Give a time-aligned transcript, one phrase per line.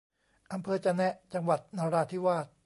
[0.53, 2.45] อำเภอจะแนะ จังหวัดนราธิวาส